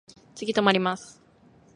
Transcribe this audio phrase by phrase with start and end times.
[0.33, 1.21] 次止まります。